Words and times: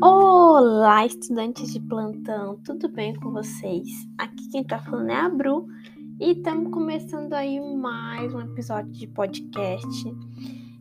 Olá, 0.00 1.04
estudantes 1.04 1.72
de 1.72 1.80
plantão, 1.80 2.56
tudo 2.64 2.88
bem 2.88 3.16
com 3.16 3.32
vocês? 3.32 3.88
Aqui 4.16 4.48
quem 4.48 4.62
tá 4.62 4.78
falando 4.78 5.10
é 5.10 5.16
a 5.16 5.28
Bru 5.28 5.66
e 6.20 6.34
estamos 6.34 6.72
começando 6.72 7.32
aí 7.32 7.58
mais 7.60 8.32
um 8.32 8.40
episódio 8.40 8.92
de 8.92 9.08
podcast. 9.08 10.16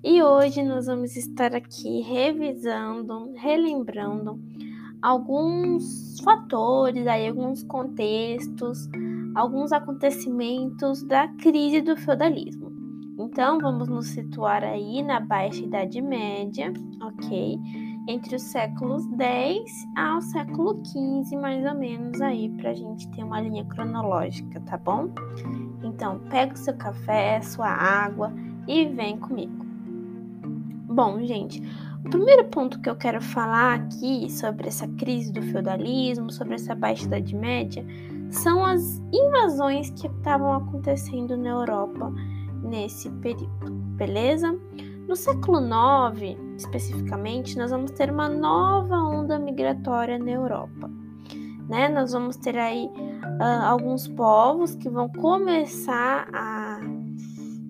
E 0.03 0.21
hoje 0.21 0.61
nós 0.61 0.85
vamos 0.85 1.15
estar 1.15 1.55
aqui 1.55 2.01
revisando, 2.01 3.33
relembrando 3.35 4.39
alguns 5.01 6.19
fatores, 6.19 7.07
aí 7.07 7.27
alguns 7.27 7.63
contextos, 7.63 8.87
alguns 9.33 9.71
acontecimentos 9.71 11.01
da 11.01 11.27
crise 11.27 11.81
do 11.81 11.97
feudalismo. 11.97 12.71
Então, 13.19 13.57
vamos 13.57 13.87
nos 13.87 14.09
situar 14.09 14.63
aí 14.63 15.01
na 15.01 15.19
Baixa 15.19 15.63
Idade 15.63 16.01
Média, 16.01 16.71
ok? 17.01 17.57
Entre 18.09 18.37
os 18.37 18.41
séculos 18.41 19.05
10 19.07 19.69
ao 19.97 20.21
século 20.21 20.81
15, 20.81 21.35
mais 21.35 21.65
ou 21.65 21.75
menos, 21.75 22.21
aí, 22.21 22.47
para 22.47 22.69
a 22.69 22.73
gente 22.73 23.05
ter 23.09 23.21
uma 23.21 23.41
linha 23.41 23.65
cronológica, 23.65 24.61
tá 24.61 24.77
bom? 24.77 25.09
Então, 25.83 26.19
pega 26.29 26.53
o 26.53 26.57
seu 26.57 26.73
café, 26.77 27.41
sua 27.41 27.67
água 27.67 28.33
e 28.65 28.85
vem 28.85 29.17
comigo. 29.17 29.65
Bom, 30.87 31.21
gente, 31.25 31.61
o 32.05 32.09
primeiro 32.09 32.45
ponto 32.45 32.79
que 32.79 32.89
eu 32.89 32.95
quero 32.95 33.21
falar 33.21 33.73
aqui 33.75 34.31
sobre 34.31 34.69
essa 34.69 34.87
crise 34.87 35.33
do 35.33 35.41
feudalismo, 35.41 36.31
sobre 36.31 36.55
essa 36.55 36.73
Baixa 36.73 37.03
Idade 37.03 37.35
Média, 37.35 37.85
são 38.29 38.65
as 38.65 39.01
invasões 39.11 39.89
que 39.89 40.07
estavam 40.07 40.53
acontecendo 40.53 41.35
na 41.35 41.49
Europa 41.49 42.09
nesse 42.63 43.09
período, 43.19 43.69
beleza? 43.97 44.57
No 45.09 45.15
século 45.15 45.59
IX, 45.59 46.46
especificamente, 46.57 47.57
nós 47.57 47.71
vamos 47.71 47.91
ter 47.91 48.11
uma 48.11 48.27
nova 48.27 48.95
onda 48.95 49.37
migratória 49.37 50.17
na 50.17 50.31
Europa. 50.31 50.89
Né? 51.69 51.87
Nós 51.89 52.11
vamos 52.13 52.35
ter 52.37 52.57
aí 52.57 52.85
uh, 52.85 53.65
alguns 53.65 54.07
povos 54.07 54.75
que 54.75 54.89
vão 54.89 55.07
começar 55.09 56.27
a 56.33 56.79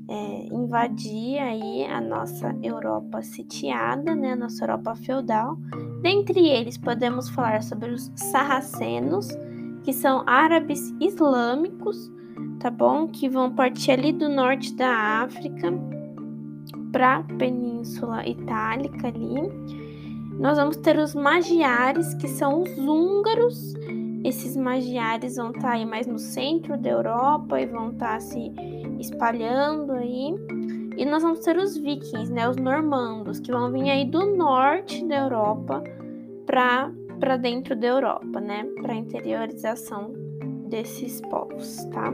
é, 0.10 0.48
invadir 0.54 1.40
aí 1.40 1.86
a 1.86 2.00
nossa 2.00 2.56
Europa 2.64 3.22
sitiada, 3.22 4.16
né? 4.16 4.34
a 4.34 4.36
nossa 4.36 4.64
Europa 4.64 4.96
feudal. 4.96 5.58
Dentre 6.02 6.48
eles, 6.48 6.78
podemos 6.78 7.28
falar 7.30 7.62
sobre 7.62 7.92
os 7.92 8.10
sarracenos, 8.16 9.28
que 9.84 9.92
são 9.92 10.24
árabes 10.26 10.94
islâmicos, 11.02 12.12
tá 12.60 12.70
bom? 12.70 13.08
Que 13.08 13.28
vão 13.28 13.52
partir 13.52 13.92
ali 13.92 14.14
do 14.14 14.30
norte 14.30 14.74
da 14.76 15.24
África 15.24 15.72
para 16.92 17.18
a 17.18 17.24
Península 17.24 18.28
Itálica 18.28 19.08
ali. 19.08 19.52
Nós 20.40 20.58
vamos 20.58 20.78
ter 20.78 20.98
os 20.98 21.16
magiares, 21.16 22.14
que 22.16 22.28
são 22.28 22.62
os 22.62 22.78
húngaros. 22.78 23.74
Esses 24.24 24.56
magiares 24.56 25.36
vão 25.36 25.50
estar 25.50 25.62
tá 25.62 25.72
aí 25.72 25.86
mais 25.86 26.06
no 26.06 26.20
centro 26.20 26.78
da 26.78 26.90
Europa 26.90 27.60
e 27.60 27.66
vão 27.66 27.92
estar 27.92 28.14
tá 28.14 28.20
se 28.20 28.52
espalhando 29.00 29.94
aí. 29.94 30.36
E 30.98 31.06
nós 31.06 31.24
vamos 31.24 31.40
ter 31.40 31.58
os 31.58 31.78
vikings, 31.78 32.32
né, 32.32 32.50
os 32.50 32.58
normandos, 32.58 33.40
que 33.40 33.52
vão 33.52 33.72
vir 33.72 33.90
aí 33.90 34.06
do 34.06 34.36
norte 34.36 35.06
da 35.06 35.18
Europa 35.24 35.84
para 36.46 36.92
para 37.20 37.36
dentro 37.36 37.76
da 37.76 37.88
Europa, 37.88 38.40
né, 38.40 38.64
para 38.82 38.94
interiorização 38.94 40.14
desses 40.70 41.20
povos, 41.22 41.84
tá? 41.86 42.14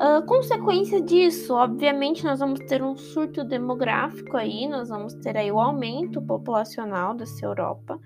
Uh, 0.00 0.24
consequência 0.24 0.98
disso, 0.98 1.52
obviamente, 1.52 2.24
nós 2.24 2.40
vamos 2.40 2.60
ter 2.60 2.82
um 2.82 2.96
surto 2.96 3.44
demográfico 3.44 4.34
aí, 4.34 4.66
nós 4.66 4.88
vamos 4.88 5.12
ter 5.12 5.36
aí 5.36 5.52
o 5.52 5.60
aumento 5.60 6.22
populacional 6.22 7.14
dessa 7.14 7.44
Europa. 7.44 8.00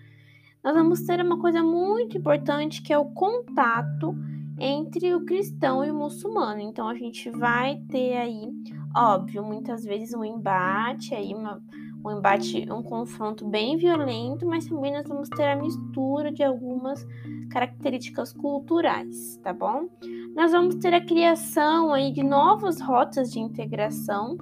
Nós 0.65 0.75
vamos 0.75 1.03
ter 1.03 1.21
uma 1.21 1.39
coisa 1.39 1.63
muito 1.63 2.19
importante 2.19 2.83
que 2.83 2.93
é 2.93 2.99
o 2.99 3.05
contato 3.05 4.13
entre 4.59 5.15
o 5.15 5.25
cristão 5.25 5.85
e 5.85 5.91
o 5.93 5.95
muçulmano. 5.95 6.61
Então 6.61 6.89
a 6.89 6.97
gente 6.97 7.31
vai 7.31 7.77
ter 7.89 8.17
aí, 8.17 8.51
óbvio, 8.97 9.45
muitas 9.45 9.85
vezes 9.85 10.15
um 10.15 10.25
embate 10.25 11.15
aí, 11.15 11.33
uma, 11.33 11.63
um 12.05 12.11
embate, 12.11 12.67
um 12.73 12.83
confronto 12.83 13.47
bem 13.47 13.77
violento, 13.77 14.45
mas 14.45 14.67
também 14.67 14.93
nós 14.93 15.07
vamos 15.07 15.29
ter 15.29 15.45
a 15.45 15.55
mistura 15.55 16.33
de 16.33 16.43
algumas 16.43 17.07
características 17.51 18.33
culturais, 18.33 19.39
tá 19.45 19.53
bom? 19.53 19.89
Nós 20.35 20.53
vamos 20.53 20.77
ter 20.77 20.93
a 20.93 21.05
criação 21.05 21.93
aí 21.93 22.13
de 22.13 22.23
novas 22.23 22.81
rotas 22.81 23.33
de 23.33 23.39
integração, 23.39 24.37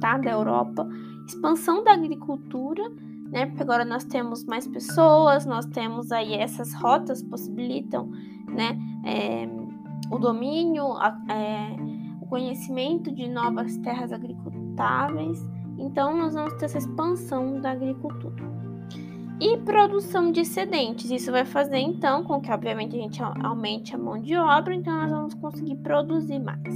tá, 0.00 0.18
da 0.18 0.30
Europa, 0.30 0.88
expansão 1.26 1.84
da 1.84 1.92
agricultura, 1.92 2.82
né? 3.30 3.46
Porque 3.46 3.62
agora 3.62 3.84
nós 3.84 4.04
temos 4.04 4.44
mais 4.44 4.66
pessoas, 4.66 5.46
nós 5.46 5.66
temos 5.66 6.12
aí 6.12 6.34
essas 6.34 6.74
rotas 6.74 7.22
possibilitam, 7.22 8.10
né, 8.48 8.78
é, 9.04 9.48
o 10.10 10.18
domínio, 10.18 10.92
a, 10.92 11.16
é, 11.28 11.76
o 12.20 12.26
conhecimento 12.26 13.12
de 13.12 13.28
novas 13.28 13.76
terras 13.78 14.12
agricultáveis 14.12 15.44
então, 15.78 16.16
nós 16.16 16.34
vamos 16.34 16.54
ter 16.54 16.66
essa 16.66 16.78
expansão 16.78 17.60
da 17.60 17.72
agricultura. 17.72 18.55
E 19.38 19.58
produção 19.58 20.32
de 20.32 20.40
excedentes. 20.40 21.10
Isso 21.10 21.30
vai 21.30 21.44
fazer, 21.44 21.78
então, 21.78 22.24
com 22.24 22.40
que, 22.40 22.50
obviamente, 22.50 22.96
a 22.96 22.98
gente 22.98 23.22
aumente 23.22 23.94
a 23.94 23.98
mão 23.98 24.20
de 24.20 24.34
obra, 24.34 24.74
então 24.74 24.94
nós 24.94 25.10
vamos 25.10 25.34
conseguir 25.34 25.76
produzir 25.76 26.38
mais. 26.38 26.74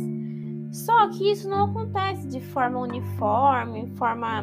Só 0.71 1.09
que 1.09 1.31
isso 1.31 1.49
não 1.49 1.65
acontece 1.65 2.29
de 2.29 2.41
forma 2.41 2.79
uniforme, 2.79 3.91
forma 3.97 4.43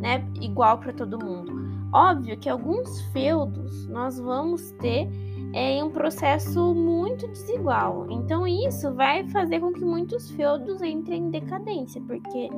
né, 0.00 0.26
igual 0.40 0.78
para 0.78 0.92
todo 0.92 1.24
mundo. 1.24 1.52
Óbvio 1.92 2.38
que 2.38 2.48
alguns 2.48 3.00
feudos 3.12 3.88
nós 3.88 4.18
vamos 4.18 4.70
ter 4.72 5.08
é 5.52 5.82
um 5.82 5.90
processo 5.90 6.74
muito 6.74 7.26
desigual. 7.28 8.06
Então 8.10 8.46
isso 8.46 8.92
vai 8.94 9.28
fazer 9.28 9.60
com 9.60 9.72
que 9.72 9.84
muitos 9.84 10.30
feudos 10.30 10.80
entrem 10.82 11.24
em 11.24 11.30
decadência, 11.30 12.00
porque 12.02 12.48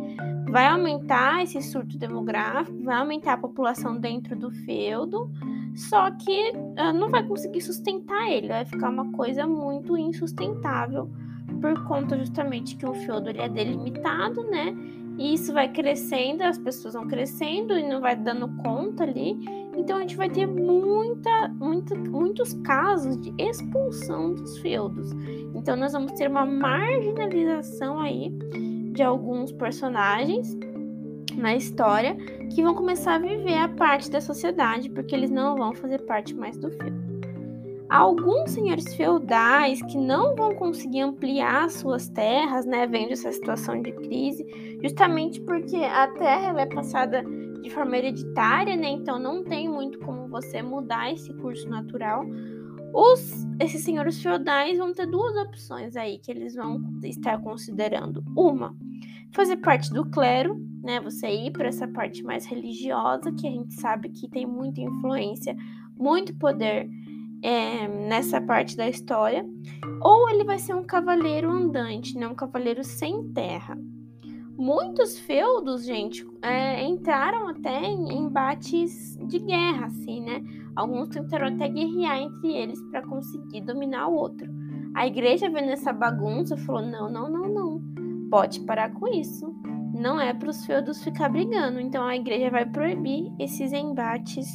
vai 0.50 0.66
aumentar 0.66 1.42
esse 1.42 1.60
surto 1.62 1.96
demográfico, 1.96 2.82
vai 2.82 2.96
aumentar 2.96 3.34
a 3.34 3.38
população 3.38 3.98
dentro 3.98 4.36
do 4.36 4.50
feudo, 4.50 5.30
só 5.74 6.10
que 6.10 6.52
uh, 6.52 6.92
não 6.92 7.08
vai 7.08 7.26
conseguir 7.26 7.62
sustentar 7.62 8.30
ele, 8.30 8.48
vai 8.48 8.64
ficar 8.64 8.90
uma 8.90 9.10
coisa 9.12 9.46
muito 9.46 9.96
insustentável 9.96 11.10
por 11.60 11.84
conta 11.84 12.18
justamente 12.18 12.76
que 12.76 12.84
o 12.84 12.92
feudo 12.92 13.30
ele 13.30 13.40
é 13.40 13.48
delimitado, 13.48 14.42
né? 14.44 14.76
E 15.18 15.34
isso 15.34 15.52
vai 15.52 15.68
crescendo, 15.68 16.42
as 16.42 16.58
pessoas 16.58 16.94
vão 16.94 17.06
crescendo 17.06 17.78
e 17.78 17.86
não 17.86 18.00
vai 18.00 18.16
dando 18.16 18.48
conta 18.62 19.04
ali. 19.04 19.36
Então 19.76 19.98
a 19.98 20.00
gente 20.00 20.16
vai 20.16 20.28
ter 20.28 20.46
muita, 20.46 21.48
muita, 21.48 21.94
muitos 21.94 22.54
casos 22.64 23.16
de 23.20 23.32
expulsão 23.38 24.34
dos 24.34 24.58
feudos. 24.58 25.10
Então 25.54 25.76
nós 25.76 25.92
vamos 25.92 26.12
ter 26.12 26.28
uma 26.28 26.44
marginalização 26.46 28.00
aí 28.00 28.30
de 28.92 29.02
alguns 29.02 29.52
personagens 29.52 30.56
na 31.36 31.54
história 31.54 32.16
que 32.54 32.62
vão 32.62 32.74
começar 32.74 33.14
a 33.14 33.18
viver 33.18 33.56
a 33.56 33.68
parte 33.68 34.10
da 34.10 34.20
sociedade 34.20 34.90
porque 34.90 35.14
eles 35.14 35.30
não 35.30 35.56
vão 35.56 35.74
fazer 35.74 36.02
parte 36.02 36.34
mais 36.34 36.58
do 36.58 36.70
feudo 36.70 37.11
alguns 37.92 38.52
senhores 38.52 38.94
feudais 38.94 39.82
que 39.82 39.98
não 39.98 40.34
vão 40.34 40.54
conseguir 40.54 41.00
ampliar 41.00 41.70
suas 41.70 42.08
terras, 42.08 42.64
né, 42.64 42.86
vendo 42.86 43.12
essa 43.12 43.30
situação 43.30 43.82
de 43.82 43.92
crise, 43.92 44.46
justamente 44.82 45.40
porque 45.42 45.76
a 45.76 46.08
terra 46.08 46.58
é 46.58 46.66
passada 46.66 47.22
de 47.62 47.68
forma 47.68 47.98
hereditária, 47.98 48.76
né, 48.76 48.88
então 48.88 49.18
não 49.18 49.44
tem 49.44 49.68
muito 49.68 49.98
como 49.98 50.26
você 50.26 50.62
mudar 50.62 51.12
esse 51.12 51.34
curso 51.34 51.68
natural. 51.68 52.24
Os, 52.94 53.46
esses 53.60 53.84
senhores 53.84 54.22
feudais 54.22 54.78
vão 54.78 54.92
ter 54.94 55.06
duas 55.06 55.36
opções 55.36 55.94
aí 55.94 56.18
que 56.18 56.30
eles 56.30 56.54
vão 56.54 56.80
estar 57.02 57.38
considerando. 57.40 58.24
Uma, 58.34 58.74
fazer 59.32 59.58
parte 59.58 59.92
do 59.92 60.04
clero, 60.10 60.56
né? 60.82 61.00
Você 61.00 61.28
ir 61.28 61.52
para 61.52 61.68
essa 61.68 61.86
parte 61.88 62.22
mais 62.22 62.44
religiosa, 62.46 63.32
que 63.32 63.46
a 63.46 63.50
gente 63.50 63.74
sabe 63.74 64.10
que 64.10 64.28
tem 64.28 64.46
muita 64.46 64.80
influência, 64.80 65.56
muito 65.96 66.34
poder 66.36 66.88
é, 67.42 67.88
nessa 67.88 68.40
parte 68.40 68.76
da 68.76 68.88
história, 68.88 69.44
ou 70.00 70.30
ele 70.30 70.44
vai 70.44 70.58
ser 70.58 70.74
um 70.74 70.84
cavaleiro 70.84 71.50
andante, 71.50 72.16
né? 72.16 72.26
um 72.28 72.34
cavaleiro 72.34 72.84
sem 72.84 73.32
terra. 73.32 73.76
Muitos 74.56 75.18
feudos, 75.18 75.84
gente, 75.84 76.24
é, 76.40 76.84
entraram 76.84 77.48
até 77.48 77.84
em 77.84 78.16
embates 78.16 79.16
de 79.26 79.38
guerra, 79.40 79.86
assim, 79.86 80.20
né? 80.20 80.40
Alguns 80.76 81.08
tentaram 81.08 81.48
até 81.48 81.68
guerrear 81.68 82.18
entre 82.18 82.52
eles 82.52 82.80
para 82.90 83.02
conseguir 83.02 83.62
dominar 83.62 84.08
o 84.08 84.14
outro. 84.14 84.48
A 84.94 85.06
igreja 85.06 85.50
vendo 85.50 85.70
essa 85.70 85.92
bagunça 85.92 86.56
falou: 86.58 86.82
não, 86.82 87.10
não, 87.10 87.28
não, 87.30 87.48
não, 87.48 87.82
pode 88.30 88.60
parar 88.60 88.92
com 88.92 89.08
isso. 89.08 89.52
Não 89.94 90.20
é 90.20 90.32
para 90.32 90.50
os 90.50 90.64
feudos 90.64 91.02
ficar 91.02 91.30
brigando. 91.30 91.80
Então 91.80 92.06
a 92.06 92.14
igreja 92.14 92.50
vai 92.50 92.66
proibir 92.66 93.32
esses 93.40 93.72
embates 93.72 94.46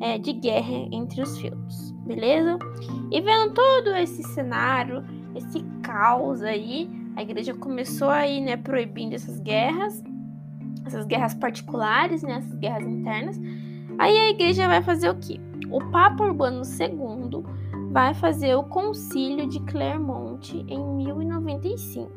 é, 0.00 0.16
de 0.16 0.32
guerra 0.32 0.88
entre 0.92 1.20
os 1.20 1.38
feudos 1.38 1.99
beleza? 2.14 2.58
E 3.10 3.20
vendo 3.20 3.54
todo 3.54 3.94
esse 3.96 4.22
cenário, 4.22 5.04
esse 5.34 5.62
caos 5.82 6.42
aí, 6.42 6.90
a 7.16 7.22
igreja 7.22 7.54
começou 7.54 8.10
aí, 8.10 8.40
né, 8.40 8.56
proibindo 8.56 9.14
essas 9.14 9.40
guerras, 9.40 10.02
essas 10.84 11.06
guerras 11.06 11.34
particulares, 11.34 12.22
né, 12.22 12.34
essas 12.38 12.54
guerras 12.54 12.86
internas. 12.86 13.40
Aí 13.98 14.16
a 14.16 14.30
igreja 14.30 14.66
vai 14.66 14.82
fazer 14.82 15.10
o 15.10 15.14
quê? 15.14 15.40
o 15.70 15.80
Papa 15.90 16.24
Urbano 16.24 16.62
II 16.64 17.44
vai 17.92 18.12
fazer 18.12 18.54
o 18.54 18.64
Concílio 18.64 19.48
de 19.48 19.60
Clermont 19.60 20.56
em 20.68 20.84
1095 20.96 22.10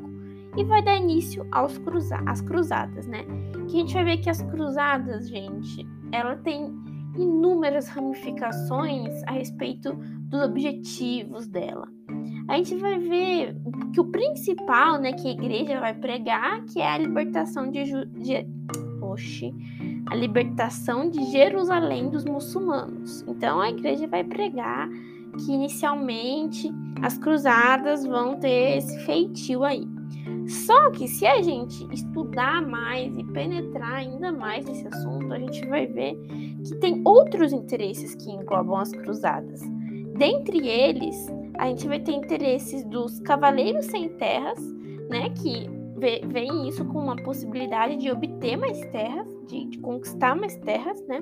e 0.56 0.64
vai 0.64 0.84
dar 0.84 0.98
início 0.98 1.48
aos 1.52 1.78
cruza 1.80 2.22
às 2.26 2.42
cruzadas, 2.42 3.08
né? 3.08 3.26
Que 3.68 3.78
a 3.78 3.80
gente 3.80 3.94
vai 3.94 4.04
ver 4.04 4.18
que 4.18 4.30
as 4.30 4.42
cruzadas, 4.44 5.30
gente, 5.30 5.88
ela 6.12 6.36
tem 6.36 6.72
inúmeras 7.18 7.88
ramificações 7.88 9.24
a 9.28 9.32
respeito 9.32 9.94
dos 9.94 10.42
objetivos 10.42 11.48
dela. 11.48 11.88
A 12.48 12.58
gente 12.58 12.76
vai 12.76 13.00
ver 13.00 13.56
que 13.94 14.00
o 14.00 14.06
principal, 14.06 15.00
né, 15.00 15.14
que 15.14 15.28
a 15.28 15.32
igreja 15.32 15.80
vai 15.80 15.94
pregar, 15.94 16.64
que 16.66 16.82
é 16.82 16.90
a 16.90 16.98
libertação 16.98 17.70
de, 17.70 17.84
de 18.06 18.46
Oxi, 19.02 19.54
a 20.08 20.16
libertação 20.16 21.10
de 21.10 21.24
Jerusalém 21.32 22.10
dos 22.10 22.26
muçulmanos. 22.26 23.24
Então 23.28 23.60
a 23.62 23.70
igreja 23.70 24.08
vai 24.08 24.24
pregar 24.24 24.90
que 25.38 25.52
inicialmente 25.52 26.72
as 27.02 27.18
cruzadas 27.18 28.06
vão 28.06 28.40
ter 28.40 28.78
esse 28.78 29.00
feitio 29.06 29.64
aí. 29.64 29.88
Só 30.54 30.92
que 30.92 31.08
se 31.08 31.26
a 31.26 31.42
gente 31.42 31.88
estudar 31.92 32.62
mais 32.62 33.18
e 33.18 33.24
penetrar 33.24 33.96
ainda 33.96 34.32
mais 34.32 34.66
nesse 34.66 34.88
assunto, 34.88 35.34
a 35.34 35.40
gente 35.40 35.66
vai 35.66 35.88
ver 35.88 36.16
que 36.64 36.76
tem 36.76 37.02
outros 37.04 37.52
interesses 37.52 38.14
que 38.14 38.30
englobam 38.30 38.78
as 38.78 38.92
cruzadas. 38.92 39.62
Dentre 40.16 40.70
eles, 40.70 41.16
a 41.58 41.68
gente 41.68 41.88
vai 41.88 42.00
ter 42.00 42.12
interesses 42.12 42.84
dos 42.86 43.20
cavaleiros 43.22 43.86
sem 43.88 44.10
terras, 44.10 44.60
né, 45.10 45.30
que 45.32 45.68
veem 46.28 46.68
isso 46.68 46.86
com 46.86 47.00
uma 47.00 47.16
possibilidade 47.16 47.98
de 47.98 48.12
obter 48.12 48.56
mais 48.56 48.80
terras, 48.92 49.28
de, 49.48 49.66
de, 49.66 49.80
conquistar 49.80 50.36
mais 50.36 50.56
terras, 50.58 51.02
né? 51.08 51.22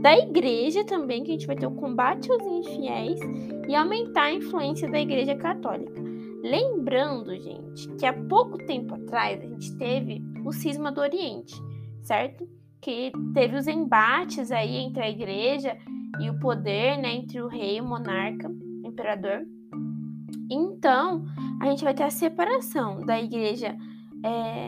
Da 0.00 0.16
igreja 0.16 0.84
também, 0.84 1.24
que 1.24 1.30
a 1.30 1.34
gente 1.34 1.46
vai 1.46 1.56
ter 1.56 1.66
o 1.66 1.72
combate 1.72 2.30
aos 2.30 2.42
infiéis 2.42 3.20
e 3.68 3.74
aumentar 3.74 4.24
a 4.24 4.32
influência 4.32 4.88
da 4.88 5.00
igreja 5.00 5.34
católica. 5.34 6.11
Lembrando, 6.42 7.34
gente, 7.38 7.88
que 7.94 8.04
há 8.04 8.12
pouco 8.12 8.58
tempo 8.66 8.94
atrás 8.94 9.40
a 9.40 9.46
gente 9.46 9.76
teve 9.76 10.20
o 10.44 10.52
cisma 10.52 10.90
do 10.90 11.00
Oriente, 11.00 11.54
certo? 12.02 12.48
Que 12.80 13.12
teve 13.32 13.56
os 13.56 13.68
embates 13.68 14.50
aí 14.50 14.76
entre 14.76 15.04
a 15.04 15.08
igreja 15.08 15.78
e 16.20 16.28
o 16.28 16.38
poder, 16.40 16.98
né? 16.98 17.14
Entre 17.14 17.40
o 17.40 17.46
rei, 17.46 17.80
o 17.80 17.84
monarca, 17.84 18.48
o 18.48 18.88
imperador. 18.88 19.46
Então, 20.50 21.24
a 21.60 21.66
gente 21.66 21.84
vai 21.84 21.94
ter 21.94 22.02
a 22.02 22.10
separação 22.10 23.00
da 23.06 23.20
igreja 23.20 23.76
é, 24.24 24.66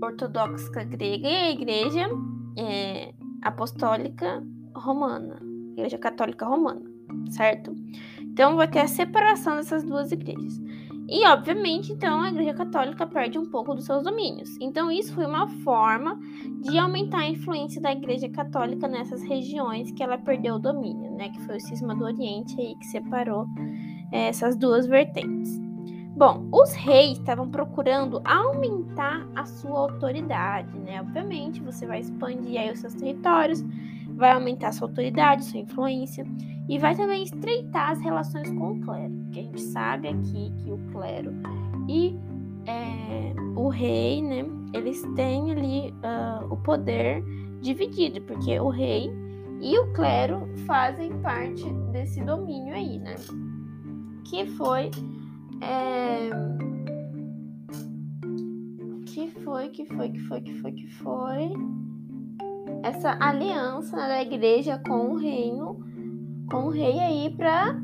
ortodoxa 0.00 0.84
grega 0.84 1.28
e 1.28 1.36
a 1.36 1.50
igreja 1.50 2.06
é, 2.56 3.12
apostólica 3.42 4.40
romana, 4.74 5.40
igreja 5.72 5.98
católica 5.98 6.46
romana, 6.46 6.82
certo? 7.30 7.74
Então 8.34 8.56
vai 8.56 8.66
ter 8.66 8.80
a 8.80 8.88
separação 8.88 9.54
dessas 9.54 9.84
duas 9.84 10.10
igrejas. 10.10 10.60
E, 11.08 11.24
obviamente, 11.28 11.92
então, 11.92 12.20
a 12.20 12.30
Igreja 12.30 12.52
Católica 12.52 13.06
perde 13.06 13.38
um 13.38 13.46
pouco 13.46 13.74
dos 13.74 13.84
seus 13.84 14.02
domínios. 14.02 14.56
Então, 14.60 14.90
isso 14.90 15.14
foi 15.14 15.24
uma 15.24 15.46
forma 15.46 16.18
de 16.60 16.76
aumentar 16.76 17.18
a 17.18 17.28
influência 17.28 17.80
da 17.80 17.92
Igreja 17.92 18.28
Católica 18.28 18.88
nessas 18.88 19.22
regiões 19.22 19.92
que 19.92 20.02
ela 20.02 20.18
perdeu 20.18 20.56
o 20.56 20.58
domínio, 20.58 21.12
né? 21.12 21.28
Que 21.28 21.40
foi 21.42 21.58
o 21.58 21.60
cisma 21.60 21.94
do 21.94 22.04
Oriente 22.04 22.60
aí 22.60 22.74
que 22.74 22.86
separou 22.86 23.46
é, 24.10 24.28
essas 24.28 24.56
duas 24.56 24.86
vertentes. 24.86 25.60
Bom, 26.16 26.48
os 26.50 26.72
reis 26.72 27.18
estavam 27.18 27.48
procurando 27.48 28.20
aumentar 28.24 29.28
a 29.36 29.44
sua 29.44 29.78
autoridade, 29.78 30.76
né? 30.78 31.00
Obviamente, 31.00 31.60
você 31.60 31.86
vai 31.86 32.00
expandir 32.00 32.60
aí 32.60 32.72
os 32.72 32.80
seus 32.80 32.94
territórios, 32.94 33.62
vai 34.16 34.32
aumentar 34.32 34.72
sua 34.72 34.88
autoridade, 34.88 35.44
sua 35.44 35.60
influência 35.60 36.24
e 36.68 36.78
vai 36.78 36.94
também 36.96 37.24
estreitar 37.24 37.90
as 37.90 38.00
relações 38.00 38.50
com 38.50 38.72
o 38.72 38.80
clero, 38.80 39.12
porque 39.24 39.40
a 39.40 39.42
gente 39.42 39.60
sabe 39.60 40.08
aqui 40.08 40.52
que 40.62 40.70
o 40.70 40.78
clero 40.92 41.32
e 41.88 42.16
é, 42.66 43.34
o 43.56 43.68
rei, 43.68 44.22
né? 44.22 44.44
Eles 44.72 45.02
têm 45.14 45.52
ali 45.52 45.90
uh, 45.90 46.52
o 46.52 46.56
poder 46.56 47.22
dividido, 47.60 48.20
porque 48.22 48.58
o 48.58 48.68
rei 48.68 49.10
e 49.60 49.78
o 49.78 49.92
clero 49.92 50.48
fazem 50.66 51.12
parte 51.20 51.64
desse 51.92 52.22
domínio 52.22 52.74
aí, 52.74 52.98
né? 52.98 53.14
Que 54.24 54.46
foi 54.46 54.90
é... 55.60 56.30
Que 59.06 59.30
foi, 59.42 59.68
que 59.68 59.86
foi, 59.86 60.10
que 60.10 60.20
foi, 60.20 60.40
que 60.40 60.54
foi, 60.54 60.72
que 60.72 60.86
foi. 60.88 61.52
Essa 62.82 63.16
aliança 63.20 63.96
da 63.96 64.22
igreja 64.22 64.80
com 64.86 65.12
o 65.12 65.16
reino, 65.16 65.80
com 66.50 66.64
o 66.64 66.70
rei 66.70 66.98
aí 66.98 67.34
para 67.36 67.76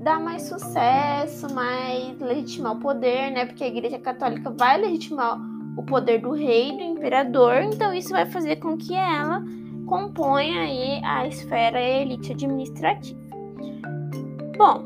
dar 0.00 0.20
mais 0.20 0.42
sucesso, 0.42 1.52
mais 1.54 2.18
legitimar 2.20 2.76
o 2.76 2.80
poder, 2.80 3.30
né? 3.30 3.46
Porque 3.46 3.64
a 3.64 3.68
igreja 3.68 3.98
católica 3.98 4.50
vai 4.50 4.78
legitimar 4.80 5.40
o 5.76 5.82
poder 5.82 6.20
do 6.20 6.32
rei, 6.32 6.76
do 6.76 6.82
imperador, 6.82 7.62
então 7.62 7.92
isso 7.92 8.10
vai 8.10 8.26
fazer 8.26 8.56
com 8.56 8.76
que 8.76 8.94
ela 8.94 9.42
componha 9.86 10.60
aí 10.60 11.00
a 11.04 11.26
esfera 11.26 11.80
elite 11.80 12.32
administrativa. 12.32 13.18
Bom, 14.56 14.84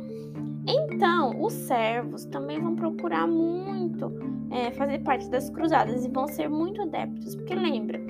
então, 0.66 1.42
os 1.42 1.52
servos 1.52 2.24
também 2.26 2.60
vão 2.60 2.74
procurar 2.74 3.26
muito 3.26 4.12
é, 4.50 4.70
fazer 4.70 4.98
parte 5.00 5.28
das 5.28 5.50
cruzadas 5.50 6.04
e 6.04 6.08
vão 6.08 6.26
ser 6.28 6.48
muito 6.48 6.82
adeptos, 6.82 7.34
porque 7.34 7.54
lembra, 7.54 8.00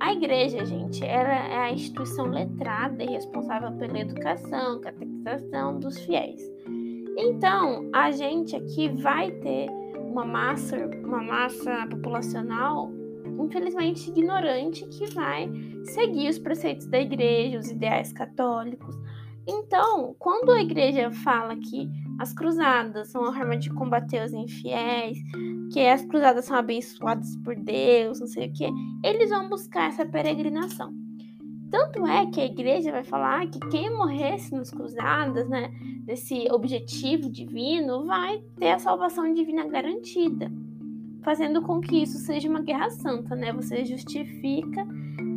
a 0.00 0.12
igreja, 0.12 0.64
gente, 0.64 1.04
ela 1.04 1.28
é 1.28 1.58
a 1.58 1.72
instituição 1.72 2.26
letrada 2.26 3.02
e 3.04 3.06
responsável 3.06 3.70
pela 3.72 3.98
educação, 3.98 4.80
catequização 4.80 5.78
dos 5.78 5.98
fiéis. 6.00 6.40
Então, 7.16 7.88
a 7.92 8.10
gente 8.10 8.56
aqui 8.56 8.88
vai 8.88 9.30
ter 9.30 9.68
uma 9.98 10.24
massa, 10.24 10.76
uma 11.04 11.22
massa 11.22 11.86
populacional 11.88 12.90
infelizmente 13.38 14.10
ignorante 14.10 14.86
que 14.86 15.06
vai 15.14 15.50
seguir 15.84 16.28
os 16.28 16.38
preceitos 16.38 16.86
da 16.86 17.00
igreja, 17.00 17.58
os 17.58 17.70
ideais 17.70 18.12
católicos, 18.12 18.96
então, 19.46 20.14
quando 20.18 20.52
a 20.52 20.60
igreja 20.60 21.10
fala 21.10 21.56
que 21.56 21.90
as 22.20 22.34
cruzadas 22.34 23.08
são 23.08 23.24
a 23.24 23.32
forma 23.32 23.56
de 23.56 23.70
combater 23.70 24.22
os 24.22 24.34
infiéis, 24.34 25.16
que 25.72 25.80
as 25.80 26.04
cruzadas 26.04 26.44
são 26.44 26.54
abençoadas 26.54 27.34
por 27.42 27.56
Deus, 27.56 28.20
não 28.20 28.26
sei 28.26 28.48
o 28.48 28.52
que, 28.52 28.68
eles 29.02 29.30
vão 29.30 29.48
buscar 29.48 29.88
essa 29.88 30.04
peregrinação. 30.04 30.92
Tanto 31.70 32.06
é 32.06 32.26
que 32.26 32.38
a 32.38 32.44
igreja 32.44 32.92
vai 32.92 33.04
falar 33.04 33.46
que 33.46 33.58
quem 33.70 33.96
morresse 33.96 34.52
nas 34.52 34.70
cruzadas, 34.70 35.48
né, 35.48 35.70
desse 36.04 36.46
objetivo 36.50 37.30
divino, 37.30 38.04
vai 38.04 38.42
ter 38.58 38.72
a 38.72 38.78
salvação 38.78 39.32
divina 39.32 39.66
garantida, 39.66 40.52
fazendo 41.22 41.62
com 41.62 41.80
que 41.80 42.02
isso 42.02 42.18
seja 42.18 42.50
uma 42.50 42.60
guerra 42.60 42.90
santa, 42.90 43.34
né? 43.34 43.50
Você 43.52 43.82
justifica 43.84 44.86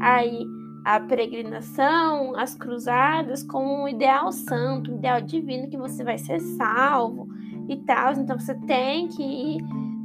aí 0.01 0.45
a 0.83 0.99
peregrinação, 0.99 2.37
as 2.37 2.55
cruzadas 2.55 3.43
como 3.43 3.83
um 3.83 3.87
ideal 3.87 4.31
santo, 4.31 4.91
um 4.91 4.95
ideal 4.95 5.21
divino 5.21 5.69
que 5.69 5.77
você 5.77 6.03
vai 6.03 6.17
ser 6.17 6.39
salvo 6.39 7.27
e 7.69 7.77
tal. 7.77 8.13
Então 8.13 8.37
você 8.37 8.53
tem 8.55 9.07
que 9.07 9.57